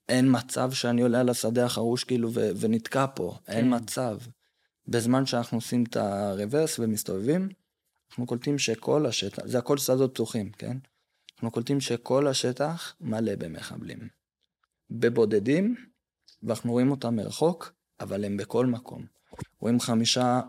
[0.10, 3.52] אין מצב שאני עולה על השדה החרוש כאילו ו- ונתקע פה, כן.
[3.54, 4.18] אין מצב.
[4.88, 7.50] בזמן שאנחנו עושים את הרוורס ומסתובבים,
[8.10, 10.78] אנחנו קולטים שכל השטח, זה הכל שדות פתוחים, כן?
[11.34, 14.00] אנחנו קולטים שכל השטח מלא במחבלים.
[14.90, 15.76] בבודדים,
[16.44, 19.06] ואנחנו רואים אותם מרחוק, אבל הם בכל מקום.
[19.60, 20.42] רואים חמישה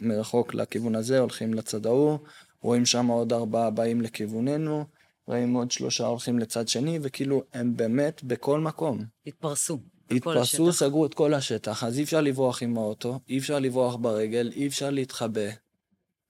[0.00, 2.18] מרחוק לכיוון הזה, הולכים לצד ההוא,
[2.60, 4.84] רואים שם עוד ארבעה באים לכיווננו,
[5.26, 9.04] רואים עוד שלושה הולכים לצד שני, וכאילו הם באמת בכל מקום.
[9.26, 9.78] התפרסו.
[10.10, 14.52] התפרסו, סגרו את כל השטח, אז אי אפשר לברוח עם האוטו, אי אפשר לברוח ברגל,
[14.56, 15.50] אי אפשר להתחבא.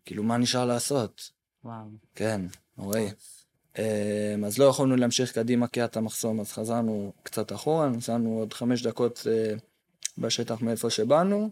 [0.04, 1.30] כאילו, מה נשאר לעשות?
[1.64, 1.86] וואו.
[2.14, 2.40] כן,
[2.78, 3.08] נוראי.
[3.78, 8.52] אמ, אז לא יכולנו להמשיך קדימה כי את המחסום, אז חזרנו קצת אחורה, נסענו עוד
[8.52, 9.54] חמש דקות אה,
[10.18, 11.50] בשטח מאיפה שבאנו,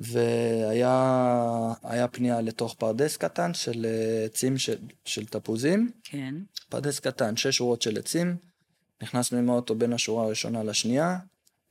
[0.00, 5.90] והיה פנייה לתוך פרדס קטן של אה, עצים של, של תפוזים.
[6.04, 6.34] כן.
[6.68, 8.36] פרדס קטן, שש שורות של עצים.
[9.02, 11.18] נכנסנו עם האוטו בין השורה הראשונה לשנייה,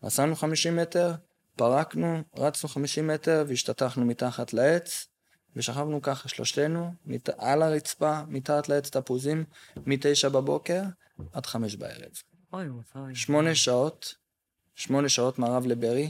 [0.04, 1.14] נסענו 50 מטר,
[1.52, 5.08] התפרקנו, רצנו 50 מטר והשתטחנו מתחת לעץ,
[5.56, 7.30] ושכבנו ככה שלושתנו, מת...
[7.38, 9.44] על הרצפה, מתחת לעץ תפוזים,
[9.86, 10.82] מתשע בבוקר
[11.34, 12.12] עד חמש בערב.
[12.54, 12.66] אוי
[12.96, 13.16] אוי.
[13.16, 14.16] שמונה שעות,
[14.76, 16.10] שמונה שעות מערב לבארי,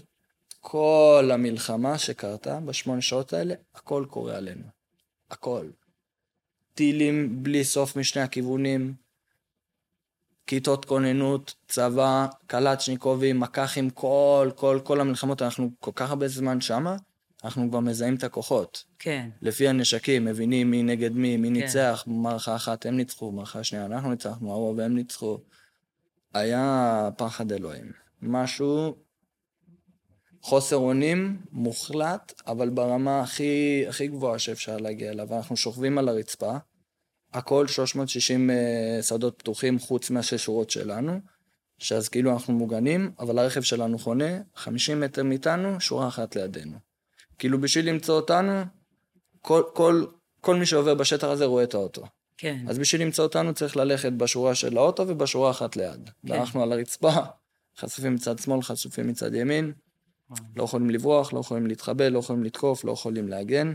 [0.60, 4.64] כל המלחמה שקרתה בשמונה שעות האלה, הכל קורה עלינו.
[5.32, 5.70] הכל.
[6.74, 8.94] טילים בלי סוף משני הכיוונים,
[10.48, 16.96] כיתות כוננות, צבא, קלצ'ניקובים, מק"חים, כל, כל, כל המלחמות, אנחנו כל כך הרבה זמן שמה,
[17.44, 18.84] אנחנו כבר מזהים את הכוחות.
[19.00, 19.30] כן.
[19.42, 21.54] לפי הנשקים, מבינים מי נגד מי, מי כן.
[21.54, 25.38] ניצח, במערכה אחת הם ניצחו, במערכה שנייה אנחנו ניצחנו, הרוב הם ניצחו.
[26.34, 27.92] היה פחד אלוהים.
[28.22, 28.96] משהו,
[30.42, 35.36] חוסר אונים מוחלט, אבל ברמה הכי, הכי גבוהה שאפשר להגיע אליו.
[35.38, 36.58] אנחנו שוכבים על הרצפה,
[37.34, 41.20] הכל 360 uh, שדות פתוחים חוץ מהשש שורות שלנו,
[41.78, 46.78] שאז כאילו אנחנו מוגנים, אבל הרכב שלנו חונה 50 מטר מאיתנו, שורה אחת לידינו.
[47.40, 48.64] כאילו בשביל למצוא אותנו,
[49.42, 50.06] כל, כל,
[50.42, 52.04] כל מי שעובר בשטח הזה רואה את האוטו.
[52.38, 52.66] כן.
[52.68, 56.10] אז בשביל למצוא אותנו צריך ללכת בשורה של האוטו ובשורה אחת ליד.
[56.28, 56.32] כן.
[56.34, 57.12] ואנחנו על הרצפה,
[57.78, 59.74] חשופים מצד שמאל, חשופים מצד ימין.
[60.56, 63.74] לא יכולים לברוח, לא יכולים להתחבא, לא יכולים לתקוף, לא יכולים להגן.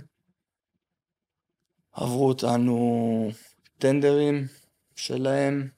[1.93, 3.31] עברו אותנו
[3.79, 4.47] טנדרים
[4.97, 5.69] שלהם,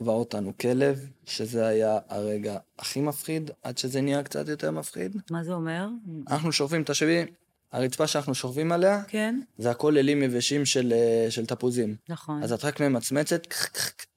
[0.00, 5.16] עבר אותנו כלב, שזה היה הרגע הכי מפחיד, עד שזה נהיה קצת יותר מפחיד.
[5.30, 5.88] מה זה אומר?
[6.28, 7.24] אנחנו שורפים, תחשבי,
[7.72, 9.40] הרצפה שאנחנו שוכבים עליה, כן.
[9.58, 11.96] זה הכל אלים יבשים של, אה, של תפוזים.
[12.08, 12.42] נכון.
[12.42, 13.46] אז את רק ממצמצת,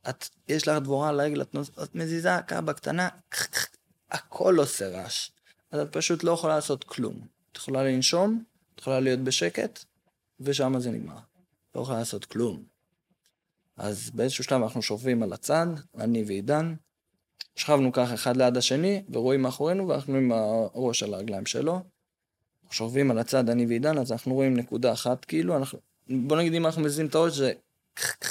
[0.09, 3.09] את, יש לך דבורה על הרגל, את, את מזיזה ככה בקטנה,
[4.11, 5.29] הכל עושה רעש.
[5.73, 7.19] אז את פשוט לא יכולה לעשות כלום.
[7.51, 8.43] את יכולה לנשום,
[8.75, 9.83] את יכולה להיות בשקט,
[10.39, 11.17] ושם זה נגמר.
[11.75, 12.63] לא יכולה לעשות כלום.
[13.77, 16.73] אז באיזשהו שלב אנחנו שוכבים על הצד, אני ועידן,
[17.55, 21.81] שכבנו ככה אחד ליד השני, ורואים מאחורינו, ואנחנו עם הראש על הרגליים שלו.
[22.71, 26.65] שוכבים על הצד, אני ועידן, אז אנחנו רואים נקודה אחת, כאילו, אנחנו, בוא נגיד אם
[26.65, 27.53] אנחנו מזיזים את הראש, זה,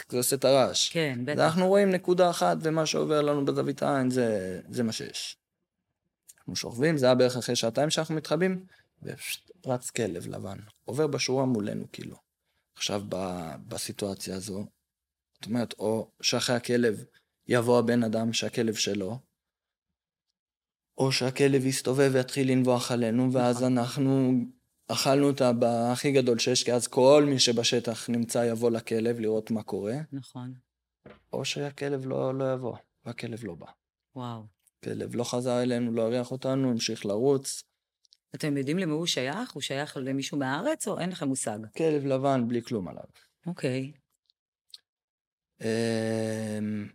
[0.08, 0.88] זה עושה את הרעש.
[0.92, 1.40] כן, בטח.
[1.40, 5.41] אנחנו רואים נקודה אחת, ומה שעובר לנו בזווית העין, זה, זה מה שיש.
[6.42, 8.66] אנחנו שוכבים, זה היה בערך אחרי שעתיים שאנחנו מתחבאים,
[9.02, 12.16] ורץ כלב לבן, עובר בשורה מולנו, כאילו.
[12.76, 13.16] עכשיו, ב,
[13.68, 14.66] בסיטואציה הזו,
[15.34, 17.04] זאת אומרת, או שאחרי הכלב
[17.48, 19.18] יבוא הבן אדם שהכלב שלו,
[20.98, 23.78] או שהכלב יסתובב ויתחיל לנבוח עלינו, ואז נכון.
[23.78, 24.32] אנחנו
[24.88, 25.42] אכלנו את
[25.92, 29.96] הכי גדול שיש, כי אז כל מי שבשטח נמצא יבוא לכלב לראות מה קורה.
[30.12, 30.54] נכון.
[31.32, 33.66] או שהכלב לא, לא יבוא, והכלב לא בא.
[34.16, 34.51] וואו.
[34.84, 37.62] כלב לא חזר אלינו, לא הריח אותנו, המשיך לרוץ.
[38.34, 39.52] אתם יודעים למי הוא שייך?
[39.52, 41.58] הוא שייך למישהו מהארץ, או אין לכם מושג?
[41.76, 43.04] כלב לבן בלי כלום עליו.
[43.46, 43.92] אוקיי.
[45.60, 46.88] אמ,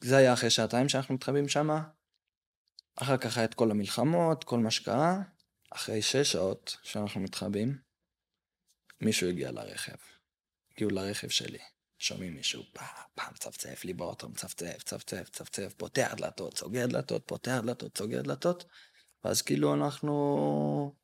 [0.00, 1.82] זה היה אחרי שעתיים שאנחנו מתחבאים שמה.
[2.96, 5.22] אחר כך היה את כל המלחמות, כל מה שקרה.
[5.70, 7.78] אחרי שש שעות שאנחנו מתחבאים,
[9.00, 9.96] מישהו הגיע לרכב.
[10.72, 11.58] הגיעו לרכב שלי.
[11.98, 17.60] שומעים מישהו פעם, פעם צפצף לי באוטו, מצפצף, צפצף, צפצף, פותח דלתות, סוגר דלתות, פותח
[17.64, 18.64] דלתות, סוגר דלתות.
[19.24, 20.94] ואז כאילו אנחנו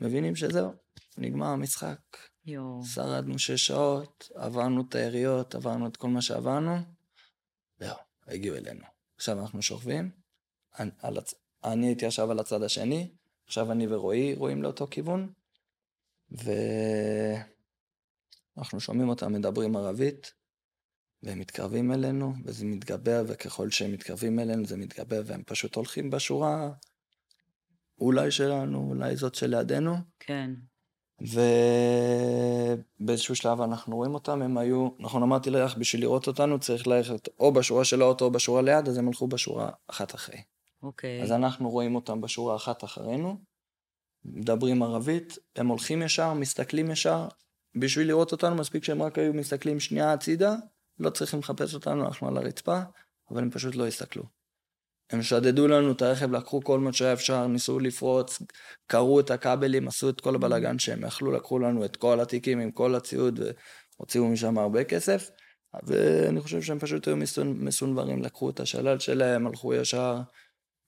[0.00, 0.72] מבינים שזהו,
[1.18, 1.98] נגמר המשחק.
[2.46, 2.84] יואו.
[2.84, 6.76] שרדנו שש שעות, עברנו את היריות, עברנו את כל מה שעברנו,
[7.78, 8.84] זהו, הגיעו אלינו.
[9.16, 10.10] עכשיו אנחנו שוכבים,
[10.78, 11.34] אני, הצ...
[11.64, 13.14] אני הייתי עכשיו על הצד השני,
[13.46, 15.32] עכשיו אני ורועי רואים לאותו כיוון,
[18.56, 20.32] ואנחנו שומעים אותם מדברים ערבית,
[21.22, 26.70] והם מתקרבים אלינו, וזה מתגבר, וככל שהם מתקרבים אלינו זה מתגבר, והם פשוט הולכים בשורה
[28.00, 29.96] אולי שלנו, אולי זאת שלידינו.
[30.20, 30.50] כן.
[33.00, 37.28] ובאיזשהו שלב אנחנו רואים אותם, הם היו, נכון אמרתי לך, בשביל לראות אותנו צריך ללכת
[37.40, 40.42] או בשורה של האוטו או בשורה ליד, אז הם הלכו בשורה אחת אחרי.
[40.82, 41.22] אוקיי.
[41.22, 43.38] אז אנחנו רואים אותם בשורה אחת אחרינו,
[44.24, 47.28] מדברים ערבית, הם הולכים ישר, מסתכלים ישר,
[47.76, 50.54] בשביל לראות אותנו מספיק שהם רק היו מסתכלים שנייה הצידה,
[50.98, 52.80] לא צריכים לחפש אותנו, אנחנו על הרצפה,
[53.30, 54.22] אבל הם פשוט לא הסתכלו.
[55.10, 58.42] הם שדדו לנו את הרכב, לקחו כל מה שהיה אפשר, ניסו לפרוץ,
[58.86, 62.70] קרעו את הכבלים, עשו את כל הבלאגן שהם יכלו, לקחו לנו את כל התיקים עם
[62.70, 63.40] כל הציוד
[63.98, 65.30] והוציאו משם הרבה כסף.
[65.82, 70.20] ואני חושב שהם פשוט היו מסונברים, לקחו את השלל שלהם, הלכו ישר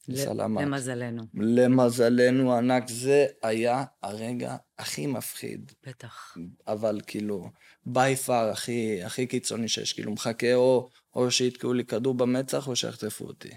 [0.09, 0.62] לסלמת.
[0.62, 1.23] למזלנו.
[1.35, 5.73] למזלנו הענק, זה היה הרגע הכי מפחיד.
[5.87, 6.37] בטח.
[6.66, 7.51] אבל כאילו,
[7.87, 12.77] בי פאר הכי, הכי קיצוני שיש, כאילו מחכה או, או שיתקעו לי כדור במצח או
[12.77, 13.51] שיחטפו אותי.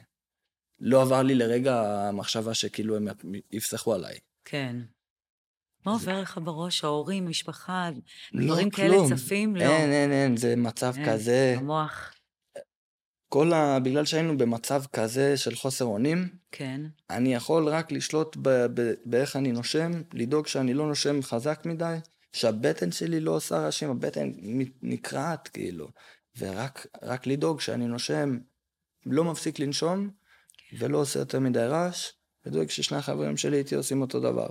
[0.80, 3.08] לא עבר לי לרגע המחשבה שכאילו הם
[3.52, 4.18] יפסחו עליי.
[4.46, 4.76] כן.
[5.86, 6.84] מה עובר לך בראש?
[6.84, 7.90] ההורים, משפחה,
[8.34, 9.56] לא, דברים כאלה צפים?
[9.56, 9.64] לא.
[9.64, 11.56] אין, אין, אין, זה מצב אין, כזה...
[11.58, 12.14] המוח.
[13.30, 13.80] כל ה...
[13.80, 16.82] בגלל שהיינו במצב כזה של חוסר אונים, כן.
[17.10, 18.50] אני יכול רק לשלוט ב...
[18.50, 18.94] ב...
[19.06, 21.98] באיך אני נושם, לדאוג שאני לא נושם חזק מדי,
[22.34, 24.32] שהבטן שלי לא עושה רעשים, הבטן
[24.82, 25.88] נקרעת כאילו,
[26.38, 28.38] ורק רק לדאוג שאני נושם,
[29.06, 30.10] לא מפסיק לנשום,
[30.78, 32.12] ולא עושה יותר מדי רעש,
[32.46, 34.50] ודואג ששני החברים שלי איתי עושים אותו דבר.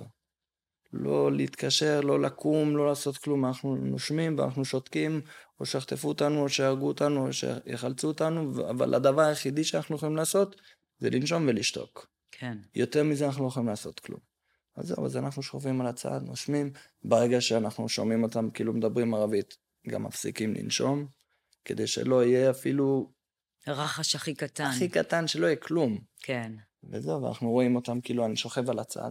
[0.92, 5.20] לא להתקשר, לא לקום, לא לעשות כלום, אנחנו נושמים ואנחנו שותקים,
[5.60, 10.60] או שיחטפו אותנו, או שיהרגו אותנו, או שיחלצו אותנו, אבל הדבר היחידי שאנחנו יכולים לעשות
[10.98, 12.06] זה לנשום ולשתוק.
[12.30, 12.58] כן.
[12.74, 14.20] יותר מזה אנחנו לא יכולים לעשות כלום.
[14.76, 16.72] אז זהו, אז אנחנו שוכבים על הצד, נושמים,
[17.04, 19.56] ברגע שאנחנו שומעים אותם כאילו מדברים ערבית,
[19.88, 21.06] גם מפסיקים לנשום,
[21.64, 23.12] כדי שלא יהיה אפילו...
[23.66, 24.64] רחש הכי קטן.
[24.64, 25.98] הכי קטן, שלא יהיה כלום.
[26.22, 26.52] כן.
[26.90, 29.10] וזהו, ואנחנו רואים אותם, כאילו, אני שוכב על הצד,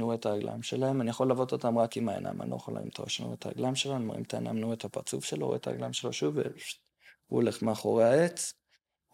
[0.00, 3.08] רואה את הרגליים שלהם, אני יכול ללוות אותם רק עם העיניים, אני לא יכול למתוח,
[3.18, 5.66] אני רואה את הרגליים שלו, אני מרים את העיניים, רואה את הפרצוף שלו, רואה את
[5.66, 6.46] הרגליים שלו שוב, והוא
[7.28, 8.54] הולך מאחורי העץ,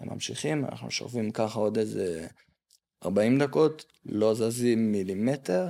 [0.00, 2.26] הם ממשיכים, אנחנו שוכבים ככה עוד איזה
[3.04, 5.68] 40 דקות, לא זזים מילימטר,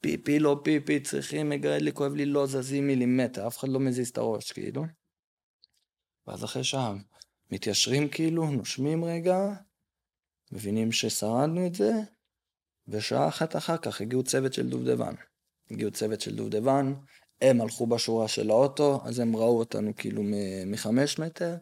[0.00, 4.08] פיפי לא פיפי, צריכים, מגרד לי, כואב לי, לא זזים מילימטר, אף אחד לא מזיז
[4.08, 4.84] את הראש, כאילו.
[6.26, 6.94] ואז אחרי שעה,
[7.50, 9.38] מתיישרים כאילו, נושמים רגע,
[10.52, 11.92] מבינים ששרדנו את זה,
[12.88, 15.14] ושעה אחת אחר כך הגיעו צוות של דובדבן.
[15.70, 16.94] הגיעו צוות של דובדבן,
[17.40, 20.22] הם הלכו בשורה של האוטו, אז הם ראו אותנו כאילו
[20.66, 21.56] מחמש מטר,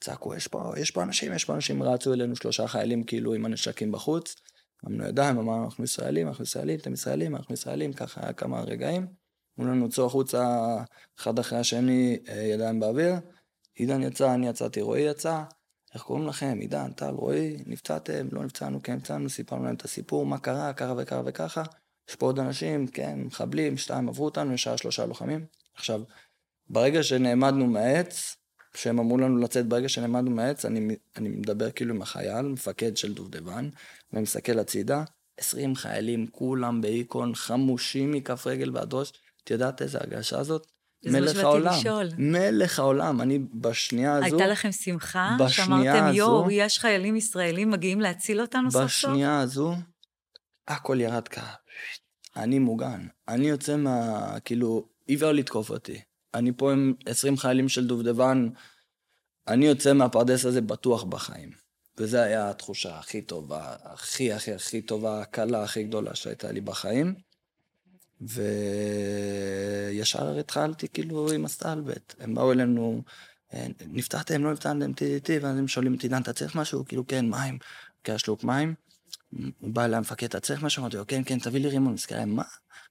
[0.00, 3.44] צעקו, יש פה, יש פה אנשים, יש פה אנשים, רצו אלינו שלושה חיילים כאילו עם
[3.44, 4.34] הנשקים בחוץ.
[4.86, 9.06] אמרנו ידיים, אמרנו אנחנו ישראלים, אנחנו ישראלים, אתם ישראלים, אנחנו ישראלים, ככה היה כמה רגעים.
[9.58, 10.76] אמרו לנו צאו החוצה
[11.18, 13.14] אחד אחרי השני, אה, ידיים באוויר.
[13.74, 15.42] עידן יצא, אני יצאתי, רועי יצא.
[15.98, 16.58] איך קוראים לכם?
[16.60, 20.94] עידן, טל, רועי, נפצעתם, לא נפצענו, כן נפצענו, סיפרנו להם את הסיפור, מה קרה, ככה
[20.96, 21.62] וככה וככה.
[22.08, 25.46] יש פה עוד אנשים, כן, מחבלים, שתיים עברו אותנו, ישר שלושה לוחמים.
[25.74, 26.02] עכשיו,
[26.68, 28.36] ברגע שנעמדנו מהעץ,
[28.72, 33.14] כשהם אמרו לנו לצאת ברגע שנעמדנו מהעץ, אני, אני מדבר כאילו עם החייל, מפקד של
[33.14, 33.68] דובדבן,
[34.12, 35.04] ומסתכל הצידה,
[35.36, 39.12] 20 חיילים, כולם באיקון, חמושים מכף רגל ועד ראש.
[39.44, 40.66] את יודעת איזה הרגשה זאת?
[41.04, 41.72] מלך העולם.
[41.72, 42.08] לשאול.
[42.18, 43.20] מלך העולם.
[43.20, 44.24] אני בשנייה הזו...
[44.24, 45.36] הייתה לכם שמחה?
[45.48, 49.10] שאמרתם, הזו, יואו, יש חיילים ישראלים מגיעים להציל אותנו סוף סוף?
[49.10, 49.74] בשנייה הזו,
[50.68, 51.54] הכל ירד ככה.
[52.36, 53.06] אני מוגן.
[53.28, 54.20] אני יוצא מה...
[54.44, 56.00] כאילו, אי אפשר לתקוף אותי.
[56.34, 58.48] אני פה עם 20 חיילים של דובדבן,
[59.48, 61.50] אני יוצא מהפרדס הזה בטוח בחיים.
[61.98, 67.14] וזו הייתה התחושה הכי טובה, הכי הכי הכי טובה, הקלה הכי גדולה שהייתה לי בחיים.
[68.20, 72.14] וישר התחלתי כאילו עם הסטלבט.
[72.20, 73.02] הם באו אלינו,
[73.54, 76.84] אה, נפתחתם, לא נפתחתם, טי ואז הם שואלים אותי, עידן, אתה צריך משהו?
[76.84, 77.58] כאילו, כן, מים.
[77.98, 78.74] לוקח שלוק מים.
[79.60, 80.80] הוא בא אליי המפקד, אתה צריך משהו?
[80.80, 81.92] אמרתי לו, כן, כן, תביא לי רימון.
[81.92, 82.42] מסתכל מה?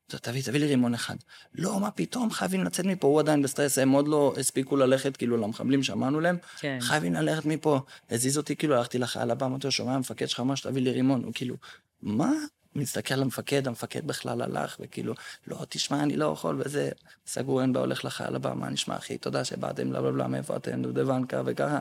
[0.07, 1.15] תביא, תביא לי רימון אחד.
[1.55, 5.37] לא, מה פתאום, חייבים לצאת מפה, הוא עדיין בסטרס, הם עוד לא הספיקו ללכת, כאילו,
[5.37, 6.77] למחבלים שאמרנו להם, כן.
[6.81, 7.79] חייבים ללכת מפה.
[8.09, 11.23] הזיז אותי, כאילו, הלכתי לחייל הבא, אמרתי לו, שומע, המפקד שלך אמר שתביא לי רימון.
[11.23, 11.55] הוא כאילו,
[12.01, 12.31] מה?
[12.77, 15.13] מסתכל על המפקד, בכלל הלך, וכאילו,
[15.47, 16.89] לא, תשמע, אני לא יכול, וזה,
[17.27, 20.55] סגור, אין בה, הולך לחייל הבא, מה נשמע, אחי, תודה שבאתם, בלה בלה בלה, מאיפה
[20.55, 21.79] אתם, דודבן, ככה וככה.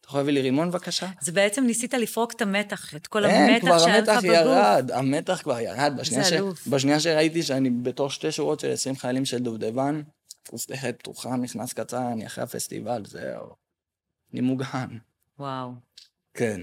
[0.00, 1.06] אתה יכול להביא לי רימון בבקשה?
[1.20, 4.08] זה בעצם ניסית לפרוק את המתח, את כל המתח שהיה לך בגוף.
[4.08, 5.92] אין, כבר המתח ירד, המתח כבר ירד.
[5.98, 6.32] בשנייה, ש...
[6.68, 10.02] בשנייה שראיתי שאני בתוך שתי שורות של 20 חיילים של דובדבן,
[10.42, 13.46] פוסטכת פתוחה, מכנס קצר, אני אחרי הפסטיבל, זהו.
[14.32, 14.88] אני מוגן.
[15.38, 15.72] וואו.
[16.34, 16.60] כן.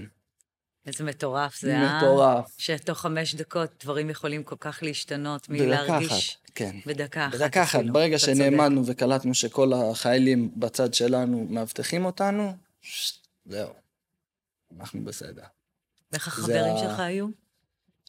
[0.86, 1.98] איזה מטורף זה, אה?
[1.98, 2.54] מטורף.
[2.58, 6.08] שתוך חמש דקות דברים יכולים כל כך להשתנות מלהרגיש...
[6.08, 6.76] בדקה אחת, כן.
[6.86, 12.52] בדקה אחת בדקה אחת, ברגע שנעמדנו וקלטנו שכל החיילים בצד שלנו מאבטחים אותנו,
[13.46, 13.70] זהו,
[14.78, 15.44] אנחנו בסדר.
[16.12, 17.26] ואיך החברים שלך היו?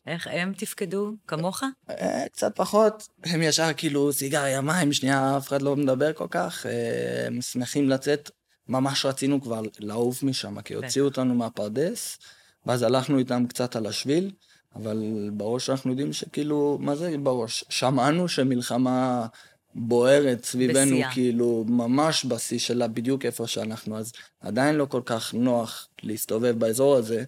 [0.08, 1.12] איך הם תפקדו?
[1.28, 1.64] כמוך?
[1.90, 3.08] אה, קצת פחות.
[3.24, 6.66] הם ישר כאילו סיגריה, מים, שנייה, אף אחד לא מדבר כל כך.
[6.66, 8.32] אה, הם שמחים לצאת.
[8.68, 12.18] ממש רצינו כבר לעוף משם, כי הוציאו אותנו מהפרדס,
[12.66, 14.32] ואז הלכנו איתם קצת על השביל,
[14.76, 17.66] אבל בראש אנחנו יודעים שכאילו, מה זה בראש?
[17.70, 19.28] שמענו שמלחמה
[19.76, 21.14] בוערת סביבנו, בשיאה.
[21.14, 26.96] כאילו, ממש בשיא שלה, בדיוק איפה שאנחנו, אז עדיין לא כל כך נוח להסתובב באזור
[26.96, 27.24] הזה,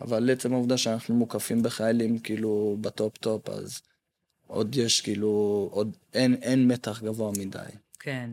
[0.00, 3.80] אבל עצם העובדה שאנחנו מוקפים בחיילים, כאילו, בטופ-טופ, אז
[4.46, 7.58] עוד יש, כאילו, עוד אין, אין מתח גבוה מדי.
[7.98, 8.30] כן.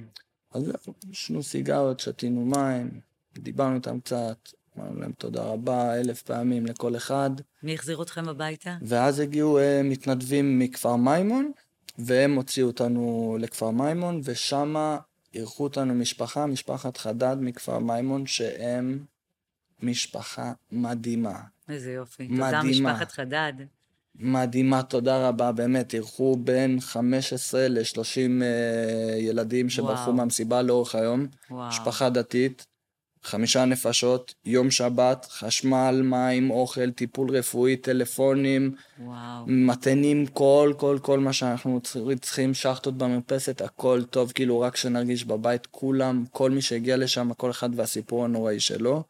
[0.51, 0.71] אז
[1.11, 2.99] עישנו סיגריות, שתינו מים,
[3.33, 4.37] דיברנו איתם קצת,
[4.77, 7.29] אמרנו להם תודה רבה אלף פעמים לכל אחד.
[7.63, 8.77] מי החזיר אתכם הביתה?
[8.81, 11.51] ואז הגיעו אה, מתנדבים מכפר מימון,
[11.97, 14.95] והם הוציאו אותנו לכפר מימון, ושם
[15.33, 19.05] אירחו אותנו משפחה, משפחת חדד מכפר מימון, שהם
[19.83, 21.39] משפחה מדהימה.
[21.69, 22.23] איזה יופי.
[22.23, 22.51] מדהימה.
[22.51, 23.53] תודה, משפחת חדד.
[24.15, 28.43] מדהימה, תודה רבה, באמת, אירחו בין 15 ל-30 uh,
[29.17, 31.27] ילדים שברחו מהמסיבה לאורך היום.
[31.51, 31.67] וואו.
[31.67, 32.65] משפחה דתית,
[33.27, 39.43] חמישה נפשות, יום שבת, חשמל, מים, אוכל, טיפול רפואי, טלפונים, וואו.
[39.47, 41.79] מתנים, כל, כל, כל מה שאנחנו
[42.21, 47.51] צריכים, שחטות במרפסת, הכל טוב, כאילו רק שנרגיש בבית, כולם, כל מי שהגיע לשם, כל
[47.51, 49.03] אחד והסיפור הנוראי שלו,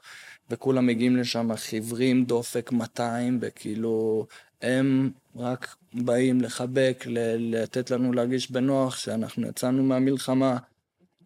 [0.50, 4.26] וכולם מגיעים לשם חיוורים, דופק 200, וכאילו,
[4.62, 7.04] הם רק באים לחבק,
[7.38, 10.58] לתת לנו להרגיש בנוח שאנחנו יצאנו מהמלחמה.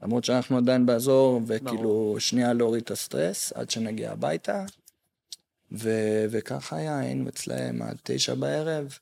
[0.02, 2.16] למרות שאנחנו עדיין באזור, וכאילו.
[2.20, 4.66] שנייה להוריד את הסטרס עד שנגיע הביתה.
[5.72, 8.98] ו- וככה היה, היינו אצלהם עד תשע בערב.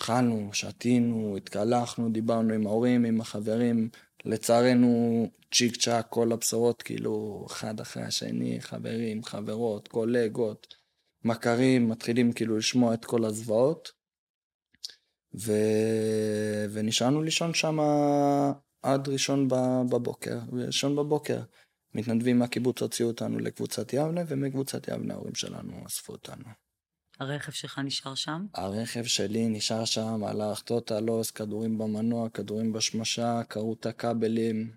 [0.00, 3.88] אכלנו, שתינו, התקלחנו, דיברנו עם ההורים, עם החברים.
[4.24, 10.74] לצערנו, צ'יק צ'אק, כל הבשורות, כאילו, אחד אחרי השני, חברים, חברות, קולגות,
[11.24, 13.92] מכרים, מתחילים כאילו לשמוע את כל הזוועות.
[15.34, 15.52] ו...
[16.72, 17.78] ונשארנו לישון שם
[18.86, 19.48] עד ראשון
[19.90, 21.40] בבוקר, וראשון בבוקר
[21.94, 26.44] מתנדבים מהקיבוץ הוציאו אותנו לקבוצת יבנה, ומקבוצת יבנה ההורים שלנו אספו אותנו.
[27.20, 28.46] הרכב שלך נשאר שם?
[28.54, 34.72] הרכב שלי נשאר שם, הלך טוטלוס, כדורים במנוע, כדורים בשמשה, קרו את הכבלים.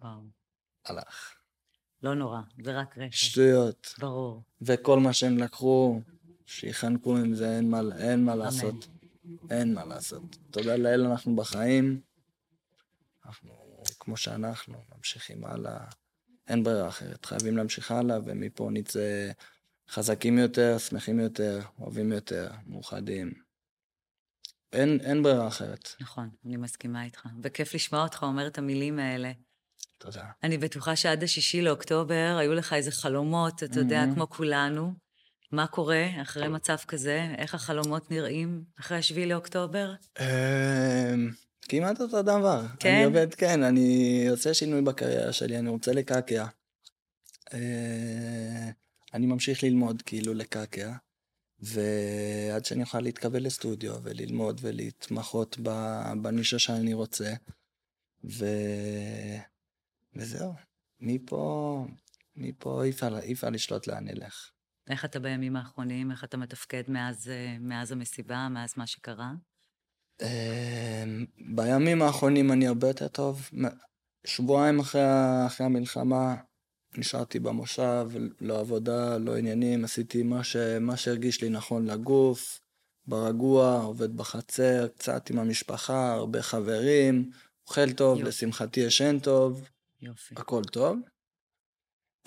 [0.00, 0.20] וואו.
[0.86, 1.34] הלך.
[2.02, 3.10] לא נורא, זה רק רכב.
[3.10, 3.94] שטויות.
[3.98, 4.42] ברור.
[4.62, 6.00] וכל מה שהם לקחו,
[6.46, 8.88] שיחנקו עם זה, אין מה, אין מה לעשות.
[9.50, 10.36] אין מה לעשות.
[10.50, 12.09] תודה לאל, אנחנו בחיים.
[13.30, 15.84] אנחנו, כמו שאנחנו, ממשיכים הלאה.
[16.48, 19.30] אין ברירה אחרת, חייבים להמשיך הלאה, ומפה נצא
[19.88, 23.32] חזקים יותר, שמחים יותר, אוהבים יותר, מאוחדים.
[24.72, 25.88] אין, אין ברירה אחרת.
[26.00, 27.26] נכון, אני מסכימה איתך.
[27.42, 29.32] וכיף לשמוע אותך אומר את המילים האלה.
[29.98, 30.24] תודה.
[30.42, 33.78] אני בטוחה שעד השישי לאוקטובר היו לך איזה חלומות, אתה mm-hmm.
[33.78, 34.94] יודע, כמו כולנו.
[35.52, 37.34] מה קורה אחרי מצב כזה?
[37.38, 39.94] איך החלומות נראים אחרי השביעי לאוקטובר?
[41.70, 42.66] כמעט אותו דבר.
[42.80, 42.94] כן?
[42.94, 46.46] אני עובד, כן, אני עושה שינוי בקריירה שלי, אני רוצה לקעקע.
[47.52, 48.70] אה,
[49.14, 50.92] אני ממשיך ללמוד, כאילו, לקעקע,
[51.60, 55.58] ועד שאני אוכל להתקבל לסטודיו וללמוד ולהתמחות
[56.22, 57.32] בנישה שאני רוצה,
[58.24, 58.44] ו...
[60.16, 60.52] וזהו.
[61.00, 61.86] מפה,
[62.36, 62.82] מפה
[63.22, 64.50] אי אפשר לשלוט לאן נלך.
[64.90, 66.10] איך אתה בימים האחרונים?
[66.10, 69.32] איך אתה מתפקד מאז, אה, מאז המסיבה, מאז מה שקרה?
[71.60, 73.50] בימים האחרונים אני הרבה יותר טוב.
[74.24, 75.02] שבועיים אחרי,
[75.46, 76.36] אחרי המלחמה
[76.98, 82.60] נשארתי במושב, לא עבודה, לא עניינים, עשיתי מה, ש, מה שהרגיש לי נכון לגוף,
[83.06, 87.30] ברגוע, עובד בחצר, קצת עם המשפחה, הרבה חברים,
[87.68, 88.28] אוכל טוב, יופי.
[88.28, 89.68] לשמחתי ישן טוב,
[90.02, 90.34] יופי.
[90.38, 90.98] הכל טוב.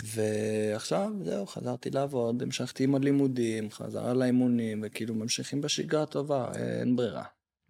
[0.03, 7.23] ועכשיו, זהו, חזרתי לעבוד, המשכתי עם הלימודים, חזרה לאימונים, וכאילו ממשיכים בשגרה טובה, אין ברירה.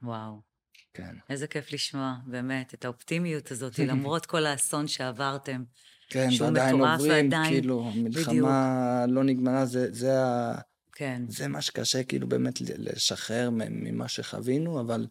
[0.04, 0.53] וואו.
[0.94, 1.16] כן.
[1.30, 5.64] איזה כיף לשמוע, באמת, את האופטימיות הזאת, למרות כל האסון שעברתם.
[6.10, 7.54] כן, ועדיין עוברים, ועדיין...
[7.54, 10.56] כאילו, המלחמה לא נגמרה, זה, זה, ה...
[10.92, 11.22] כן.
[11.28, 15.08] זה מה שקשה, כאילו, באמת לשחרר ממה שחווינו, אבל,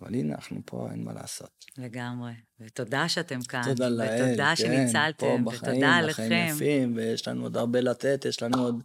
[0.00, 1.64] אבל הנה, אנחנו פה, אין מה לעשות.
[1.78, 2.32] לגמרי.
[2.60, 3.62] ותודה שאתם כאן.
[3.64, 6.26] תודה לאל, ותודה כן, שניצלתם, פה בחיים, ותודה עליכם.
[6.26, 8.82] בחיים יפים, ויש לנו עוד הרבה לתת, יש לנו עוד...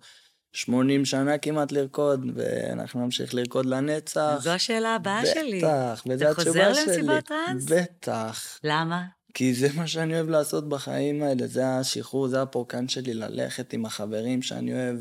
[0.54, 4.38] 80 שנה כמעט לרקוד, ואנחנו נמשיך לרקוד לנצח.
[4.42, 5.60] זו השאלה הבאה בטח, שלי.
[5.60, 6.72] בטח, וזו התשובה שלי.
[6.72, 7.66] אתה חוזר למסיבות טראנס?
[7.66, 8.60] בטח.
[8.64, 9.04] למה?
[9.34, 13.86] כי זה מה שאני אוהב לעשות בחיים האלה, זה השחרור, זה הפורקן שלי, ללכת עם
[13.86, 14.98] החברים שאני אוהב,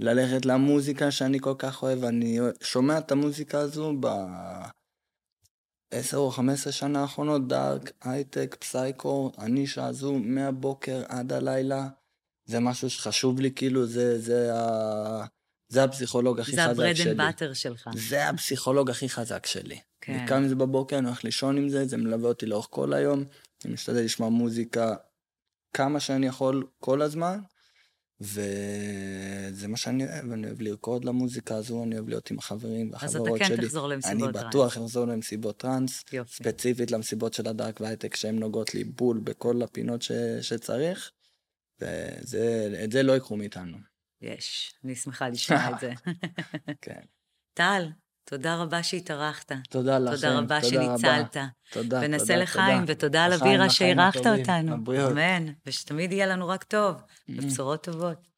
[0.00, 2.04] וללכת למוזיקה שאני כל כך אוהב.
[2.04, 4.66] אני שומע את המוזיקה הזו ב-10
[6.14, 11.88] או 15 שנה האחרונות, dark, hi-tech, psycore, הנישה הזו, מהבוקר עד הלילה.
[12.46, 15.24] זה משהו שחשוב לי, כאילו, זה, זה, ה...
[15.68, 16.74] זה הפסיכולוג הכי חזק שלי.
[16.74, 17.88] זה ה bread and butter שלך.
[17.96, 19.78] זה הפסיכולוג הכי חזק שלי.
[20.00, 20.12] כן.
[20.12, 22.92] אני קם עם זה בבוקר, אני הולך לישון עם זה, זה מלווה אותי לאורך כל
[22.92, 23.24] היום.
[23.64, 24.94] אני משתדל לשמוע מוזיקה
[25.72, 27.38] כמה שאני יכול כל הזמן,
[28.20, 33.38] וזה מה שאני אוהב, אני אוהב לרקוד למוזיקה הזו, אני אוהב להיות עם החברים והחברות
[33.38, 33.44] שלי.
[33.44, 34.44] אז אתה כן תחזור למסיבות טראנס.
[34.44, 36.34] אני בטוח אחזור למסיבות טראנס, יופי.
[36.34, 40.12] ספציפית למסיבות של הדארק והייטק, שהן נוגעות לי בול בכל הפינות ש...
[40.40, 41.10] שצריך.
[41.80, 43.78] ואת זה לא ייקחו מאיתנו.
[44.20, 45.92] יש, אני שמחה לשמוע את זה.
[46.82, 47.00] כן.
[47.54, 47.88] טל,
[48.24, 49.52] תודה רבה שהתארחת.
[49.70, 51.36] תודה לכם, תודה רבה שניצלת.
[51.72, 54.76] תודה, ונסה לחיים, ותודה על הבירה שאירחת אותנו.
[55.10, 56.96] אמן, ושתמיד יהיה לנו רק טוב,
[57.28, 58.28] ובשורות טובות.